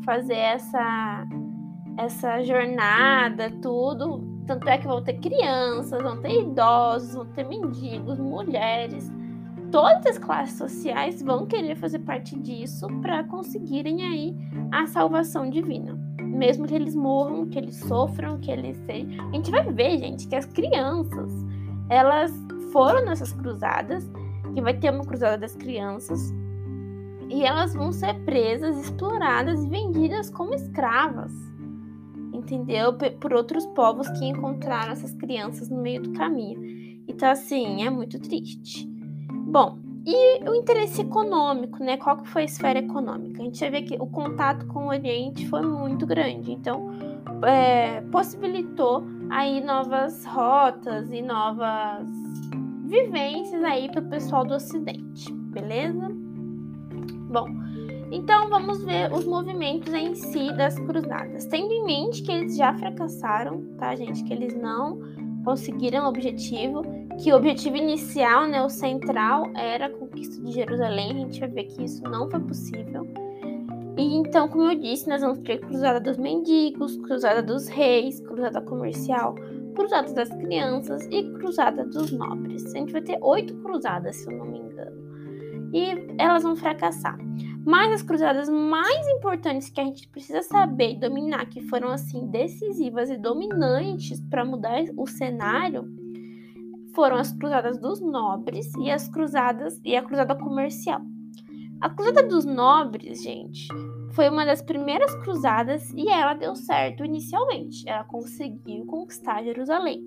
fazer 0.05 0.37
essa 0.37 1.27
essa 1.97 2.43
jornada, 2.45 3.51
tudo. 3.61 4.25
Tanto 4.47 4.69
é 4.69 4.79
que 4.79 4.87
vão 4.87 5.03
ter 5.03 5.15
crianças, 5.15 6.01
vão 6.01 6.23
ter 6.23 6.43
idosos, 6.43 7.15
vão 7.15 7.27
ter 7.27 7.45
mendigos, 7.45 8.19
mulheres. 8.21 9.11
Todas 9.73 10.07
as 10.07 10.19
classes 10.19 10.57
sociais 10.57 11.21
vão 11.21 11.45
querer 11.45 11.75
fazer 11.75 11.99
parte 11.99 12.39
disso 12.39 12.87
para 13.03 13.25
conseguirem 13.25 14.03
aí 14.05 14.37
a 14.73 14.87
salvação 14.87 15.51
divina 15.51 16.08
mesmo 16.39 16.67
que 16.67 16.75
eles 16.75 16.95
morram, 16.95 17.47
que 17.47 17.59
eles 17.59 17.77
sofram, 17.77 18.39
que 18.39 18.51
eles 18.51 18.77
sejam. 18.87 19.29
A 19.29 19.35
gente 19.35 19.51
vai 19.51 19.71
ver, 19.73 19.99
gente, 19.99 20.29
que 20.29 20.37
as 20.37 20.47
crianças 20.47 21.33
elas 21.91 22.33
foram 22.73 23.05
nessas 23.05 23.33
cruzadas, 23.33 24.09
que 24.55 24.61
vai 24.61 24.75
ter 24.75 24.93
uma 24.93 25.05
cruzada 25.05 25.39
das 25.39 25.55
crianças, 25.57 26.33
e 27.29 27.45
elas 27.45 27.75
vão 27.75 27.93
ser 27.93 28.15
presas, 28.25 28.79
exploradas 28.79 29.63
e 29.63 29.69
vendidas 29.69 30.31
como 30.31 30.55
escravas, 30.55 31.33
entendeu? 32.33 32.95
Por 33.21 33.33
outros 33.33 33.67
povos 33.67 34.09
que 34.11 34.25
encontraram 34.25 34.93
essas 34.93 35.13
crianças 35.15 35.69
no 35.69 35.81
meio 35.81 36.03
do 36.03 36.13
caminho. 36.13 36.59
Então, 37.07 37.31
assim, 37.31 37.85
é 37.85 37.91
muito 37.91 38.19
triste. 38.19 38.87
Bom, 39.31 39.79
e 40.11 40.49
o 40.49 40.55
interesse 40.55 41.03
econômico, 41.03 41.85
né? 41.85 41.99
Qual 41.99 42.17
que 42.17 42.29
foi 42.31 42.43
a 42.43 42.45
esfera 42.47 42.79
econômica? 42.79 43.43
A 43.43 43.45
gente 43.45 43.61
vai 43.61 43.71
ver 43.71 43.83
que 43.83 43.97
o 44.01 44.07
contato 44.07 44.67
com 44.69 44.87
o 44.87 44.89
Oriente 44.89 45.47
foi 45.49 45.61
muito 45.61 46.07
grande, 46.07 46.51
então 46.51 46.91
é, 47.45 48.01
possibilitou 48.11 49.05
aí 49.29 49.61
novas 49.61 50.25
rotas 50.25 51.11
e 51.11 51.21
novas 51.21 52.09
vivências 52.87 53.63
aí 53.63 53.91
para 53.91 54.01
o 54.01 54.09
pessoal 54.09 54.47
do 54.47 54.55
Ocidente, 54.55 55.31
beleza? 55.31 56.09
Bom, 57.31 57.47
então 58.11 58.49
vamos 58.49 58.83
ver 58.83 59.13
os 59.13 59.27
movimentos 59.27 59.93
em 59.93 60.15
si 60.15 60.51
das 60.55 60.79
cruzadas, 60.79 61.45
tendo 61.45 61.71
em 61.71 61.85
mente 61.85 62.23
que 62.23 62.33
eles 62.33 62.57
já 62.57 62.73
fracassaram, 62.73 63.63
tá, 63.77 63.95
gente? 63.95 64.25
Que 64.25 64.33
eles 64.33 64.57
não 64.57 65.01
conseguiram 65.45 66.07
o 66.07 66.09
objetivo 66.09 66.81
que 67.19 67.33
o 67.33 67.37
objetivo 67.37 67.77
inicial, 67.77 68.47
né, 68.47 68.63
o 68.63 68.69
central, 68.69 69.51
era 69.55 69.87
a 69.87 69.91
conquista 69.91 70.41
de 70.41 70.53
Jerusalém. 70.53 71.11
A 71.11 71.19
gente 71.19 71.41
vai 71.41 71.49
ver 71.49 71.65
que 71.65 71.85
isso 71.85 72.03
não 72.05 72.31
foi 72.31 72.41
possível. 72.41 73.07
E 73.97 74.15
então, 74.15 74.49
como 74.49 74.71
eu 74.71 74.79
disse, 74.79 75.09
nós 75.09 75.21
vamos 75.21 75.39
ter 75.41 75.59
cruzada 75.59 76.01
dos 76.01 76.17
mendigos, 76.17 76.97
cruzada 76.99 77.43
dos 77.43 77.67
reis, 77.67 78.21
cruzada 78.21 78.61
comercial, 78.61 79.35
cruzada 79.75 80.13
das 80.13 80.29
crianças 80.29 81.07
e 81.11 81.25
cruzada 81.33 81.85
dos 81.85 82.13
nobres. 82.13 82.65
A 82.67 82.79
gente 82.79 82.93
vai 82.93 83.03
ter 83.03 83.19
oito 83.21 83.55
cruzadas, 83.57 84.17
se 84.17 84.31
eu 84.31 84.39
não 84.39 84.47
me 84.47 84.59
engano. 84.61 85.09
E 85.75 86.15
elas 86.17 86.45
vão 86.45 86.55
fracassar. 86.55 87.19
Mas 87.67 87.93
as 87.93 88.03
cruzadas 88.03 88.49
mais 88.49 89.09
importantes 89.09 89.69
que 89.69 89.81
a 89.81 89.85
gente 89.85 90.09
precisa 90.09 90.43
saber 90.43 90.93
e 90.93 91.01
dominar, 91.01 91.47
que 91.47 91.61
foram 91.63 91.89
assim 91.89 92.29
decisivas 92.29 93.11
e 93.11 93.19
dominantes 93.19 94.21
para 94.31 94.45
mudar 94.45 94.85
o 94.97 95.07
cenário, 95.07 95.85
foram 96.99 97.17
as 97.17 97.31
cruzadas 97.31 97.79
dos 97.79 98.01
nobres 98.01 98.75
e 98.75 98.91
as 98.91 99.09
cruzadas 99.09 99.81
e 99.85 99.95
a 99.95 100.03
cruzada 100.03 100.35
comercial. 100.35 101.01
A 101.81 101.89
cruzada 101.89 102.25
dos 102.25 102.45
nobres, 102.45 103.23
gente, 103.23 103.69
foi 104.11 104.29
uma 104.29 104.45
das 104.45 104.61
primeiras 104.61 105.15
cruzadas 105.23 105.93
e 105.93 106.09
ela 106.09 106.35
deu 106.35 106.57
certo 106.57 107.05
inicialmente. 107.05 107.89
Ela 107.89 108.03
conseguiu 108.03 108.85
conquistar 108.85 109.45
Jerusalém. 109.45 110.03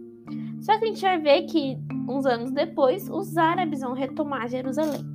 Só 0.59 0.77
que 0.77 0.83
a 0.83 0.87
gente 0.89 1.01
vai 1.01 1.17
ver 1.17 1.43
que 1.43 1.77
uns 2.09 2.25
anos 2.25 2.51
depois 2.51 3.09
os 3.09 3.37
árabes 3.37 3.79
vão 3.79 3.93
retomar 3.93 4.49
Jerusalém. 4.49 5.05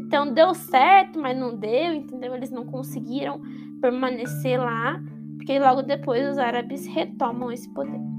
Então 0.00 0.34
deu 0.34 0.52
certo, 0.52 1.16
mas 1.20 1.38
não 1.38 1.56
deu, 1.56 1.94
entendeu? 1.94 2.34
Eles 2.34 2.50
não 2.50 2.66
conseguiram 2.66 3.40
permanecer 3.80 4.58
lá, 4.58 5.00
porque 5.36 5.60
logo 5.60 5.82
depois 5.82 6.28
os 6.28 6.38
árabes 6.38 6.88
retomam 6.88 7.52
esse 7.52 7.72
poder. 7.72 8.09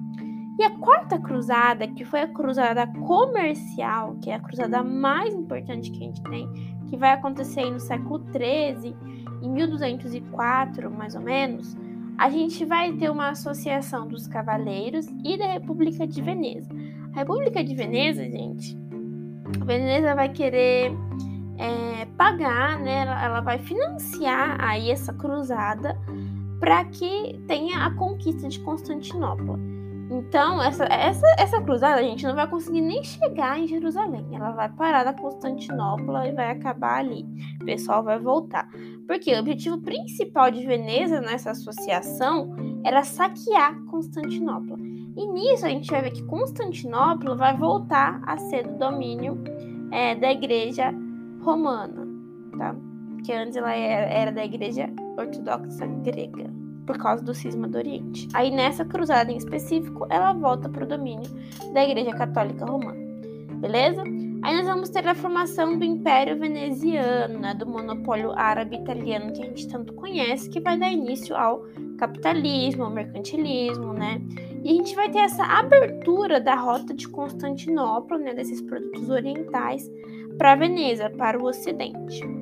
E 0.60 0.63
a 0.63 0.70
quarta 0.77 1.17
cruzada, 1.20 1.88
que 1.88 2.03
foi 2.03 2.22
a 2.22 2.27
cruzada 2.27 2.86
comercial, 2.88 4.15
que 4.22 4.29
é 4.29 4.36
a 4.36 4.39
cruzada 4.39 4.84
mais 4.84 5.34
importante 5.34 5.91
que 5.91 6.03
a 6.03 6.08
gente 6.08 6.22
tem, 6.24 6.48
que 6.88 6.98
vai 6.98 7.12
acontecer 7.12 7.70
no 7.70 7.79
século 7.79 8.20
13, 8.31 8.96
em 9.41 9.50
1204, 9.50 10.91
mais 10.91 11.15
ou 11.15 11.22
menos, 11.22 11.75
a 12.17 12.29
gente 12.29 12.63
vai 12.65 12.91
ter 12.93 13.10
uma 13.10 13.29
associação 13.29 14.08
dos 14.08 14.27
cavaleiros 14.27 15.08
e 15.24 15.38
da 15.38 15.53
República 15.53 16.05
de 16.05 16.22
Veneza. 16.22 16.70
A 17.13 17.20
República 17.20 17.63
de 17.63 17.74
Veneza, 17.74 18.24
gente, 18.24 18.77
a 19.60 19.65
Veneza 19.65 20.13
vai 20.13 20.29
querer 20.29 20.91
é, 21.58 22.05
pagar, 22.17 22.79
né? 22.79 23.01
Ela, 23.01 23.24
ela 23.24 23.41
vai 23.41 23.58
financiar 23.58 24.63
aí 24.63 24.91
essa 24.91 25.13
cruzada 25.13 25.98
para 26.60 26.86
que 26.86 27.41
tenha 27.48 27.86
a 27.86 27.96
conquista 27.96 28.48
de 28.48 28.60
Constantinopla. 28.60 29.71
Então, 30.12 30.62
essa, 30.62 30.84
essa, 30.84 31.25
essa 31.39 31.62
cruzada 31.62 32.01
a 32.01 32.03
gente 32.03 32.27
não 32.27 32.36
vai 32.36 32.46
conseguir 32.46 32.82
nem 32.82 33.01
chegar 33.01 33.58
em 33.58 33.65
Jerusalém. 33.65 34.27
Ela 34.34 34.51
vai 34.51 34.68
parar 34.68 35.06
na 35.06 35.13
Constantinopla 35.13 36.27
e 36.27 36.34
vai 36.34 36.51
acabar 36.51 36.98
ali. 36.98 37.25
O 37.62 37.65
pessoal 37.65 38.03
vai 38.03 38.20
voltar. 38.20 38.70
Porque 39.08 39.34
o 39.34 39.39
objetivo 39.39 39.80
principal 39.80 40.51
de 40.51 40.65
Veneza 40.65 41.22
nessa 41.22 41.51
associação 41.51 42.53
era 42.84 43.06
saquear 43.06 43.82
Constantinopla. 43.86 44.77
E 45.15 45.25
nisso 45.27 45.65
a 45.65 45.70
gente 45.70 45.89
vai 45.89 46.01
ver 46.01 46.12
que 46.12 46.24
Constantinopla 46.24 47.34
vai 47.34 47.56
voltar 47.56 48.22
a 48.25 48.38
ser 48.38 48.68
do 48.68 48.77
domínio 48.77 49.41
é, 49.91 50.13
da 50.13 50.30
igreja 50.30 50.94
romana, 51.41 52.06
tá? 52.58 52.75
Que 53.24 53.32
antes 53.32 53.56
ela 53.56 53.74
era, 53.74 54.12
era 54.12 54.32
da 54.32 54.44
igreja 54.44 54.89
ortodoxa 55.18 55.88
grega 56.03 56.61
por 56.91 56.98
causa 56.98 57.24
do 57.24 57.33
cisma 57.33 57.69
do 57.69 57.77
Oriente. 57.77 58.27
Aí 58.33 58.51
nessa 58.51 58.83
cruzada 58.83 59.31
em 59.31 59.38
específico, 59.38 60.05
ela 60.10 60.33
volta 60.33 60.67
para 60.67 60.83
o 60.83 60.88
domínio 60.88 61.29
da 61.74 61.81
Igreja 61.86 62.12
Católica 62.12 62.65
Romana. 62.65 63.00
Beleza? 63.62 64.03
Aí 64.43 64.57
nós 64.57 64.65
vamos 64.65 64.89
ter 64.89 65.07
a 65.07 65.15
formação 65.15 65.77
do 65.77 65.86
Império 65.86 66.38
Veneziano, 66.38 67.39
né, 67.39 67.53
do 67.53 67.65
monopólio 67.65 68.33
árabe 68.36 68.75
italiano 68.75 69.31
que 69.31 69.41
a 69.41 69.45
gente 69.45 69.69
tanto 69.69 69.93
conhece, 69.93 70.50
que 70.50 70.60
vai 70.60 70.77
dar 70.77 70.91
início 70.91 71.33
ao 71.33 71.63
capitalismo, 71.98 72.83
ao 72.83 72.91
mercantilismo, 72.91 73.93
né? 73.93 74.19
E 74.63 74.71
a 74.71 74.74
gente 74.74 74.93
vai 74.93 75.10
ter 75.10 75.19
essa 75.19 75.43
abertura 75.43 76.41
da 76.41 76.55
rota 76.55 76.93
de 76.93 77.07
Constantinopla, 77.07 78.17
né, 78.17 78.33
desses 78.33 78.62
produtos 78.62 79.10
orientais, 79.10 79.89
para 80.38 80.55
Veneza, 80.55 81.10
para 81.10 81.39
o 81.39 81.45
Ocidente. 81.45 82.40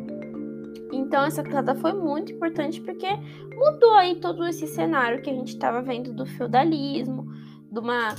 Então 0.91 1.23
essa 1.23 1.43
cruzada 1.43 1.75
foi 1.75 1.93
muito 1.93 2.31
importante 2.31 2.81
porque 2.81 3.07
mudou 3.55 3.93
aí 3.93 4.15
todo 4.15 4.45
esse 4.45 4.67
cenário 4.67 5.21
que 5.21 5.29
a 5.29 5.33
gente 5.33 5.49
estava 5.49 5.81
vendo 5.81 6.13
do 6.13 6.25
feudalismo, 6.25 7.27
de 7.71 7.79
uma, 7.79 8.15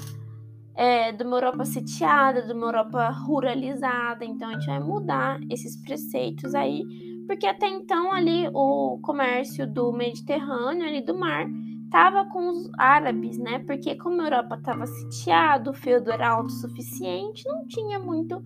é, 0.75 1.13
de 1.13 1.25
uma 1.25 1.37
Europa 1.37 1.65
sitiada, 1.65 2.43
de 2.43 2.53
uma 2.53 2.67
Europa 2.67 3.09
ruralizada. 3.09 4.25
Então 4.25 4.49
a 4.49 4.53
gente 4.53 4.67
vai 4.67 4.81
mudar 4.81 5.41
esses 5.51 5.77
preceitos 5.83 6.55
aí, 6.55 6.83
porque 7.27 7.47
até 7.47 7.69
então 7.69 8.13
ali 8.13 8.49
o 8.53 8.99
comércio 9.03 9.67
do 9.67 9.93
Mediterrâneo, 9.93 10.87
ali 10.87 11.01
do 11.01 11.19
mar, 11.19 11.47
estava 11.85 12.25
com 12.27 12.49
os 12.51 12.71
árabes, 12.79 13.37
né? 13.37 13.59
Porque 13.67 13.97
como 13.97 14.21
a 14.21 14.27
Europa 14.27 14.55
estava 14.55 14.87
sitiada, 14.87 15.71
o 15.71 15.75
feudo 15.75 16.13
era 16.13 16.31
autossuficiente, 16.31 17.43
não 17.49 17.67
tinha 17.67 17.99
muito 17.99 18.41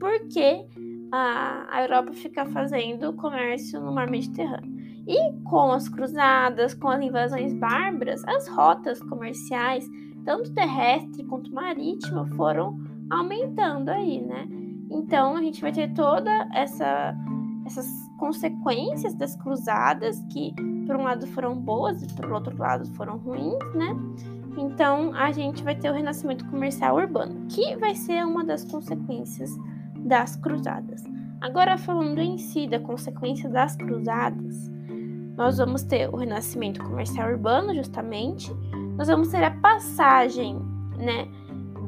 porquê 0.00 0.66
a, 1.12 1.82
Europa 1.82 2.12
ficar 2.12 2.46
fazendo 2.46 3.12
comércio 3.14 3.80
no 3.80 3.92
mar 3.92 4.08
Mediterrâneo. 4.10 4.76
E 5.06 5.32
com 5.44 5.72
as 5.72 5.88
cruzadas, 5.88 6.74
com 6.74 6.88
as 6.88 7.00
invasões 7.00 7.54
bárbaras, 7.54 8.22
as 8.26 8.46
rotas 8.48 9.00
comerciais, 9.00 9.88
tanto 10.24 10.52
terrestre 10.52 11.24
quanto 11.24 11.52
marítima, 11.52 12.26
foram 12.36 12.78
aumentando 13.10 13.88
aí, 13.88 14.20
né? 14.20 14.46
Então 14.90 15.36
a 15.36 15.42
gente 15.42 15.60
vai 15.60 15.72
ter 15.72 15.92
toda 15.94 16.48
essa 16.52 17.14
essas 17.64 17.86
consequências 18.18 19.14
das 19.14 19.36
cruzadas 19.36 20.22
que 20.32 20.54
por 20.86 20.96
um 20.96 21.02
lado 21.02 21.26
foram 21.28 21.54
boas 21.54 22.02
e 22.02 22.06
por 22.14 22.32
outro 22.32 22.56
lado 22.56 22.86
foram 22.94 23.18
ruins, 23.18 23.58
né? 23.74 23.94
Então 24.56 25.14
a 25.14 25.30
gente 25.30 25.62
vai 25.62 25.76
ter 25.76 25.90
o 25.90 25.94
renascimento 25.94 26.46
comercial 26.46 26.96
urbano, 26.96 27.46
que 27.48 27.76
vai 27.76 27.94
ser 27.94 28.24
uma 28.24 28.42
das 28.42 28.64
consequências 28.64 29.50
das 30.08 30.34
cruzadas. 30.36 31.04
Agora, 31.40 31.78
falando 31.78 32.18
em 32.18 32.36
si 32.36 32.66
da 32.66 32.80
consequência 32.80 33.48
das 33.48 33.76
cruzadas, 33.76 34.70
nós 35.36 35.58
vamos 35.58 35.84
ter 35.84 36.08
o 36.12 36.16
renascimento 36.16 36.82
comercial 36.82 37.30
urbano, 37.30 37.72
justamente. 37.72 38.52
Nós 38.96 39.06
vamos 39.06 39.28
ter 39.28 39.44
a 39.44 39.52
passagem, 39.52 40.58
né, 40.96 41.28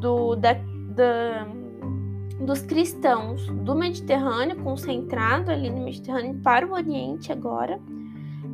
do, 0.00 0.36
da, 0.36 0.52
da, 0.94 1.48
dos 2.46 2.62
cristãos 2.62 3.44
do 3.48 3.74
Mediterrâneo, 3.74 4.62
concentrado 4.62 5.50
ali 5.50 5.68
no 5.68 5.82
Mediterrâneo, 5.82 6.40
para 6.42 6.64
o 6.64 6.72
Oriente 6.72 7.32
agora. 7.32 7.80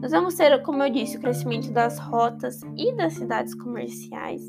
Nós 0.00 0.12
vamos 0.12 0.34
ter, 0.34 0.62
como 0.62 0.82
eu 0.82 0.90
disse, 0.90 1.18
o 1.18 1.20
crescimento 1.20 1.70
das 1.70 1.98
rotas 1.98 2.62
e 2.74 2.94
das 2.96 3.14
cidades 3.14 3.54
comerciais. 3.54 4.42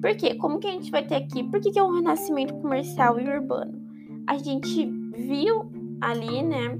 Por 0.00 0.14
quê? 0.14 0.34
Como 0.34 0.58
que 0.58 0.66
a 0.66 0.72
gente 0.72 0.90
vai 0.90 1.06
ter 1.06 1.16
aqui? 1.16 1.42
Por 1.44 1.58
que, 1.58 1.70
que 1.70 1.78
é 1.78 1.82
um 1.82 1.94
renascimento 1.94 2.54
comercial 2.54 3.18
e 3.18 3.26
urbano? 3.26 3.89
A 4.26 4.38
gente 4.38 4.86
viu 5.14 5.70
ali, 6.00 6.42
né, 6.42 6.78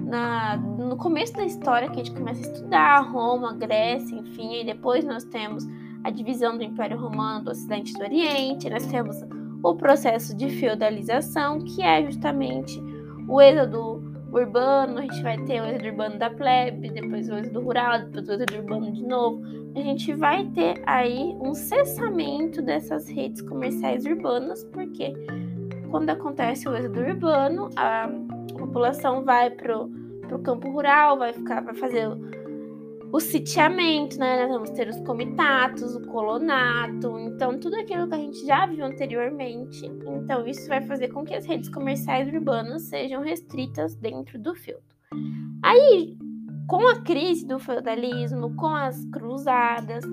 na, 0.00 0.56
no 0.56 0.96
começo 0.96 1.34
da 1.34 1.44
história 1.44 1.88
que 1.88 2.00
a 2.00 2.04
gente 2.04 2.16
começa 2.16 2.40
a 2.40 2.52
estudar 2.52 3.00
Roma, 3.00 3.54
Grécia, 3.54 4.16
enfim, 4.16 4.60
e 4.60 4.64
depois 4.64 5.04
nós 5.04 5.24
temos 5.24 5.66
a 6.04 6.10
divisão 6.10 6.56
do 6.56 6.64
Império 6.64 6.98
Romano 6.98 7.44
do 7.44 7.50
Ocidente 7.50 7.92
e 7.92 7.94
do 7.94 8.02
Oriente, 8.02 8.70
nós 8.70 8.86
temos 8.86 9.16
o 9.62 9.74
processo 9.74 10.36
de 10.36 10.48
feudalização, 10.48 11.58
que 11.60 11.82
é 11.82 12.04
justamente 12.04 12.80
o 13.28 13.40
êxodo 13.40 14.02
urbano, 14.32 14.98
a 14.98 15.02
gente 15.02 15.22
vai 15.22 15.38
ter 15.44 15.60
o 15.60 15.64
êxodo 15.64 15.86
urbano 15.86 16.18
da 16.18 16.30
plebe, 16.30 16.90
depois 16.90 17.28
o 17.28 17.34
êxodo 17.34 17.60
rural, 17.60 18.00
depois 18.00 18.28
o 18.28 18.32
êxodo 18.32 18.56
urbano 18.56 18.92
de 18.92 19.02
novo. 19.02 19.42
A 19.74 19.80
gente 19.80 20.14
vai 20.14 20.46
ter 20.50 20.82
aí 20.86 21.36
um 21.40 21.54
cessamento 21.54 22.62
dessas 22.62 23.08
redes 23.08 23.42
comerciais 23.42 24.04
urbanas, 24.04 24.64
porque 24.64 25.12
quando 25.90 26.10
acontece 26.10 26.68
o 26.68 26.76
êxodo 26.76 27.00
urbano, 27.00 27.70
a 27.76 28.08
população 28.58 29.24
vai 29.24 29.50
pro, 29.50 29.88
pro 30.26 30.38
campo 30.40 30.70
rural, 30.70 31.18
vai 31.18 31.32
ficar, 31.32 31.62
vai 31.62 31.74
fazer 31.74 32.08
o, 32.08 32.18
o 33.12 33.20
sitiamento, 33.20 34.18
né? 34.18 34.42
Nós 34.42 34.52
vamos 34.52 34.70
ter 34.70 34.88
os 34.88 35.00
comitatos, 35.00 35.94
o 35.94 36.02
colonato, 36.02 37.18
então 37.18 37.58
tudo 37.58 37.76
aquilo 37.76 38.08
que 38.08 38.14
a 38.14 38.18
gente 38.18 38.46
já 38.46 38.66
viu 38.66 38.84
anteriormente. 38.84 39.86
Então 39.86 40.46
isso 40.46 40.68
vai 40.68 40.82
fazer 40.82 41.08
com 41.08 41.24
que 41.24 41.34
as 41.34 41.46
redes 41.46 41.68
comerciais 41.68 42.28
urbanas 42.32 42.82
sejam 42.82 43.22
restritas 43.22 43.94
dentro 43.94 44.38
do 44.38 44.54
feudo. 44.54 44.82
Aí, 45.62 46.16
com 46.68 46.86
a 46.86 47.00
crise 47.00 47.46
do 47.46 47.58
feudalismo, 47.58 48.54
com 48.56 48.74
as 48.74 49.04
cruzadas, 49.06 50.04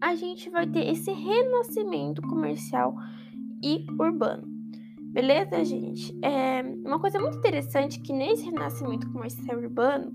a 0.00 0.14
gente 0.14 0.50
vai 0.50 0.66
ter 0.66 0.86
esse 0.90 1.10
renascimento 1.10 2.20
comercial 2.22 2.94
e 3.62 3.86
urbano. 3.98 4.55
Beleza, 5.16 5.64
gente? 5.64 6.14
É 6.22 6.60
uma 6.84 6.98
coisa 6.98 7.18
muito 7.18 7.38
interessante 7.38 7.98
que 8.00 8.12
nesse 8.12 8.44
renascimento 8.44 9.10
comercial 9.10 9.56
urbano, 9.56 10.12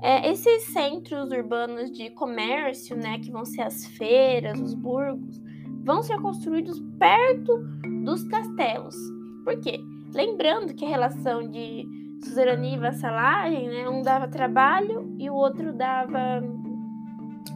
é, 0.00 0.30
esses 0.30 0.62
centros 0.72 1.30
urbanos 1.30 1.92
de 1.92 2.08
comércio, 2.08 2.96
né, 2.96 3.18
que 3.18 3.30
vão 3.30 3.44
ser 3.44 3.60
as 3.60 3.84
feiras, 3.84 4.58
os 4.58 4.72
burgos, 4.72 5.38
vão 5.84 6.02
ser 6.02 6.18
construídos 6.22 6.82
perto 6.98 7.58
dos 8.02 8.24
castelos. 8.24 8.96
Por 9.44 9.60
quê? 9.60 9.78
Lembrando 10.14 10.72
que 10.72 10.86
a 10.86 10.88
relação 10.88 11.46
de 11.46 11.86
suzerania 12.24 12.76
e 12.76 12.80
vassalagem, 12.80 13.68
né, 13.68 13.86
um 13.90 14.00
dava 14.00 14.26
trabalho 14.26 15.14
e 15.18 15.28
o 15.28 15.34
outro 15.34 15.70
dava 15.70 16.42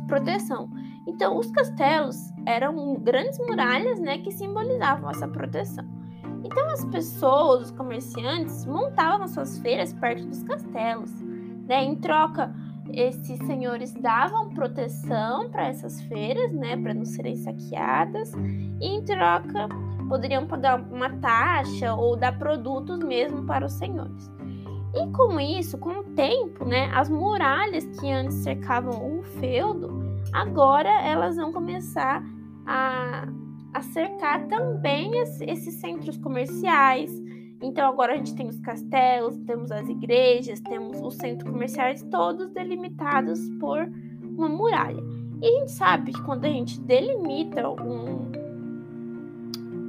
proteção. 0.07 0.69
Então, 1.07 1.39
os 1.39 1.51
castelos 1.51 2.19
eram 2.45 2.95
grandes 2.97 3.39
muralhas, 3.39 3.99
né, 3.99 4.19
que 4.19 4.31
simbolizavam 4.31 5.09
essa 5.11 5.27
proteção. 5.27 5.98
Então, 6.45 6.71
as 6.71 6.85
pessoas, 6.87 7.67
os 7.67 7.71
comerciantes, 7.71 8.65
montavam 8.65 9.27
suas 9.27 9.59
feiras 9.59 9.93
perto 9.93 10.27
dos 10.27 10.43
castelos, 10.43 11.11
né? 11.67 11.85
Em 11.85 11.97
troca, 11.97 12.55
esses 12.93 13.39
senhores 13.47 13.93
davam 13.95 14.49
proteção 14.51 15.51
para 15.51 15.67
essas 15.67 16.01
feiras, 16.03 16.53
né, 16.53 16.77
para 16.77 16.95
não 16.95 17.05
serem 17.05 17.37
saqueadas, 17.37 18.33
e 18.81 18.87
em 18.87 19.05
troca 19.05 19.69
poderiam 20.09 20.47
pagar 20.47 20.81
uma 20.81 21.11
taxa 21.19 21.95
ou 21.95 22.17
dar 22.17 22.39
produtos 22.39 22.99
mesmo 23.01 23.45
para 23.45 23.67
os 23.67 23.73
senhores. 23.73 24.31
E 24.95 25.07
com 25.13 25.39
isso, 25.39 25.77
com 25.77 26.01
o 26.01 26.05
tempo, 26.15 26.65
né, 26.65 26.91
as 26.95 27.11
muralhas 27.11 27.85
que 28.01 28.11
antes 28.11 28.37
cercavam 28.37 29.19
o 29.19 29.23
feudo, 29.23 30.03
agora 30.33 30.89
elas 31.03 31.37
vão 31.37 31.53
começar 31.53 32.25
a, 32.67 33.29
a 33.79 33.83
cercar 33.83 34.47
também 34.49 35.13
esses 35.41 35.75
centros 35.75 36.17
comerciais. 36.19 37.11
Então 37.63 37.89
agora 37.89 38.15
a 38.15 38.17
gente 38.17 38.35
tem 38.35 38.49
os 38.49 38.59
castelos, 38.59 39.37
temos 39.39 39.71
as 39.71 39.89
igrejas, 39.89 40.61
temos 40.61 41.01
os 41.01 41.15
centros 41.15 41.49
comerciais, 41.49 42.03
todos 42.11 42.51
delimitados 42.51 43.39
por 43.61 43.89
uma 44.23 44.49
muralha. 44.49 45.03
E 45.41 45.47
a 45.47 45.61
gente 45.61 45.71
sabe 45.71 46.13
que 46.13 46.23
quando 46.23 46.45
a 46.45 46.49
gente 46.49 46.81
delimita 46.81 47.69
um, 47.71 48.33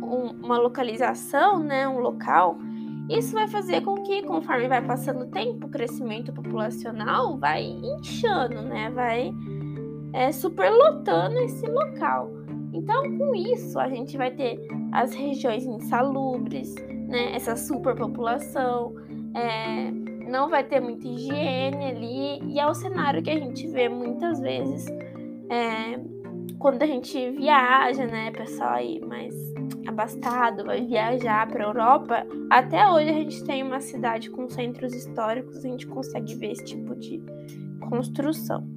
um, 0.04 0.32
uma 0.44 0.60
localização, 0.60 1.60
né, 1.60 1.88
um 1.88 2.00
local, 2.00 2.58
isso 3.10 3.34
vai 3.34 3.48
fazer 3.48 3.82
com 3.82 3.96
que, 4.04 4.22
conforme 4.22 4.68
vai 4.68 4.86
passando 4.86 5.24
o 5.24 5.28
tempo, 5.28 5.66
o 5.66 5.70
crescimento 5.70 6.32
populacional 6.32 7.36
vai 7.38 7.64
inchando, 7.64 8.62
né? 8.62 8.92
Vai 8.92 9.34
é, 10.14 10.32
superlotando 10.32 11.40
esse 11.40 11.66
local. 11.66 12.39
Então, 12.74 13.18
com 13.18 13.36
isso, 13.36 13.80
a 13.80 13.90
gente 13.90 14.18
vai 14.18 14.32
ter 14.32 14.60
as 14.92 15.14
regiões 15.14 15.66
insalubres, 15.66 16.76
né? 17.08 17.36
Essa 17.36 17.56
superpopulação, 17.56 18.94
é, 19.36 19.92
não 20.30 20.50
vai 20.50 20.64
ter 20.64 20.80
muita 20.80 21.08
higiene 21.08 21.86
ali, 21.86 22.54
e 22.54 22.60
é 22.60 22.68
o 22.68 22.74
cenário 22.74 23.22
que 23.22 23.30
a 23.30 23.40
gente 23.40 23.68
vê 23.68 23.90
muitas 23.90 24.40
vezes 24.40 24.86
é, 25.50 26.00
quando 26.60 26.84
a 26.84 26.86
gente 26.86 27.32
viaja, 27.32 28.06
né? 28.06 28.32
Pessoal 28.32 28.74
aí 28.74 29.00
mais 29.00 29.34
abastado, 29.88 30.66
vai 30.66 30.86
viajar 30.86 31.48
para 31.48 31.64
a 31.64 31.68
Europa, 31.68 32.28
até 32.50 32.88
hoje 32.88 33.10
a 33.10 33.14
gente 33.14 33.44
tem 33.44 33.64
uma 33.64 33.80
cidade 33.80 34.30
com 34.30 34.48
centros 34.48 34.94
históricos, 34.94 35.58
a 35.58 35.68
gente 35.68 35.88
consegue 35.88 36.36
ver 36.36 36.52
esse 36.52 36.66
tipo 36.66 36.96
de 36.96 37.20
construção, 37.90 38.68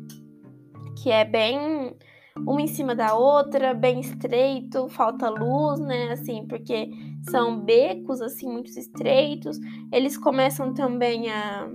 que 0.97 1.11
é 1.11 1.25
bem 1.25 1.95
uma 2.37 2.62
em 2.62 2.67
cima 2.67 2.95
da 2.95 3.15
outra, 3.15 3.75
bem 3.75 4.01
estreito, 4.01 4.89
falta 4.89 5.29
luz, 5.29 5.81
né? 5.81 6.12
Assim, 6.12 6.47
porque 6.47 6.91
são 7.31 7.61
becos 7.61 8.21
assim 8.21 8.49
muito 8.49 8.71
estreitos. 8.71 9.59
Eles 9.93 10.17
começam 10.17 10.73
também 10.73 11.31
a 11.31 11.69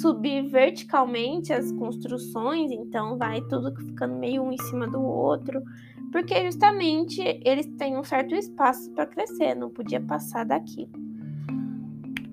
subir 0.00 0.42
verticalmente 0.48 1.52
as 1.52 1.72
construções, 1.72 2.70
então 2.70 3.16
vai 3.16 3.40
tudo 3.42 3.74
ficando 3.74 4.16
meio 4.16 4.42
um 4.42 4.52
em 4.52 4.58
cima 4.58 4.86
do 4.86 5.00
outro 5.00 5.62
porque 6.10 6.42
justamente 6.44 7.20
eles 7.44 7.66
têm 7.76 7.96
um 7.96 8.04
certo 8.04 8.34
espaço 8.34 8.90
para 8.92 9.06
crescer, 9.06 9.54
não 9.54 9.70
podia 9.70 10.00
passar 10.00 10.44
daqui. 10.44 10.88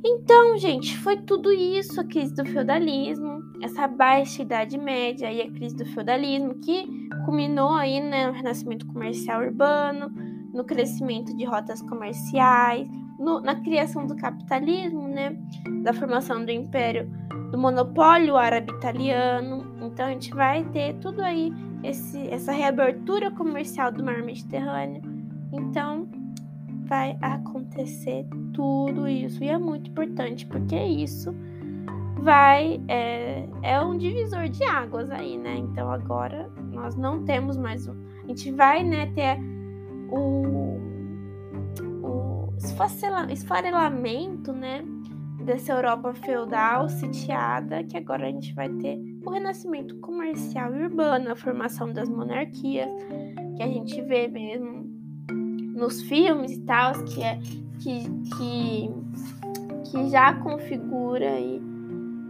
Então, 0.04 0.58
gente, 0.58 0.98
foi 1.00 1.18
tudo 1.18 1.52
isso 1.52 2.00
a 2.00 2.04
crise 2.04 2.34
do 2.36 2.46
feudalismo, 2.46 3.42
essa 3.66 3.88
baixa 3.88 4.44
idade 4.44 4.78
média 4.78 5.32
e 5.32 5.42
a 5.42 5.52
crise 5.52 5.76
do 5.76 5.86
feudalismo 5.86 6.56
que 6.56 6.88
culminou 7.26 7.74
aí 7.74 8.00
né, 8.00 8.28
no 8.28 8.34
renascimento 8.34 8.86
comercial 8.86 9.42
urbano, 9.42 10.10
no 10.54 10.64
crescimento 10.64 11.36
de 11.36 11.44
rotas 11.46 11.82
comerciais, 11.82 12.88
no, 13.20 13.42
na 13.42 13.56
criação 13.56 14.06
do 14.06 14.16
capitalismo, 14.16 15.08
né, 15.08 15.36
da 15.84 15.94
formação 15.94 16.46
do 16.46 16.52
império 16.52 17.10
do 17.52 17.58
monopólio 17.58 18.38
árabe-italiano. 18.38 19.76
Então 19.82 20.06
a 20.06 20.10
gente 20.10 20.34
vai 20.34 20.64
ter 20.66 20.96
tudo 21.00 21.22
aí 21.22 21.52
esse, 21.84 22.28
essa 22.30 22.52
reabertura 22.52 23.32
comercial 23.32 23.92
do 23.92 24.04
mar 24.04 24.22
Mediterrâneo. 24.22 25.02
Então, 25.52 26.08
vai 26.86 27.18
acontecer 27.22 28.26
tudo 28.54 29.08
isso. 29.08 29.44
E 29.44 29.50
é 29.50 29.58
muito 29.58 29.90
importante, 29.90 30.46
porque 30.46 30.76
isso 30.76 31.34
vai. 32.20 32.82
É, 32.88 33.48
é 33.62 33.82
um 33.82 33.98
divisor 33.98 34.48
de 34.50 34.64
águas 34.64 35.10
aí, 35.10 35.38
né? 35.38 35.56
Então, 35.58 35.92
agora 35.92 36.50
nós 36.72 36.96
não 36.96 37.24
temos 37.24 37.58
mais. 37.58 37.88
Um, 37.88 37.96
a 38.24 38.28
gente 38.28 38.52
vai 38.52 38.84
né, 38.84 39.08
ter 39.14 39.38
o, 40.12 40.80
o 42.04 42.54
esfarelamento, 43.30 44.52
né? 44.52 44.84
dessa 45.46 45.74
Europa 45.74 46.14
feudal 46.14 46.90
sitiada, 46.90 47.84
que 47.84 47.96
agora 47.96 48.28
a 48.28 48.32
gente 48.32 48.54
vai 48.54 48.68
ter 48.68 49.00
o 49.24 49.30
renascimento 49.30 49.96
comercial 49.98 50.74
e 50.76 50.84
urbano, 50.84 51.32
a 51.32 51.36
formação 51.36 51.94
das 51.94 52.10
monarquias, 52.10 52.90
que 53.56 53.62
a 53.62 53.68
gente 53.68 54.02
vê 54.02 54.28
mesmo 54.28 54.90
nos 55.76 56.02
filmes 56.02 56.54
e 56.54 56.62
tal, 56.62 56.94
que 57.06 57.22
é 57.22 57.40
que, 57.80 58.10
que, 58.36 58.90
que 59.92 60.10
já 60.10 60.34
configura 60.42 61.30
aí 61.30 61.62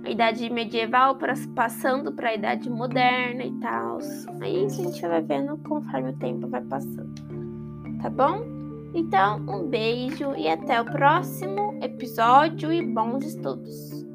a 0.06 0.10
idade 0.10 0.50
medieval 0.50 1.18
passando 1.56 2.12
para 2.12 2.30
a 2.30 2.36
idade 2.36 2.70
moderna 2.70 3.44
e 3.44 3.52
tal. 3.60 3.98
Aí 4.40 4.66
a 4.66 4.70
gente 4.70 5.02
vai 5.02 5.22
vendo 5.22 5.58
conforme 5.58 6.12
o 6.12 6.18
tempo 6.18 6.48
vai 6.48 6.62
passando. 6.62 7.14
Tá 8.02 8.10
bom? 8.10 8.44
Então, 8.94 9.44
um 9.50 9.68
beijo 9.68 10.34
e 10.36 10.48
até 10.48 10.80
o 10.80 10.86
próximo 10.86 11.78
episódio 11.82 12.72
e 12.72 12.86
bons 12.86 13.26
estudos! 13.26 14.15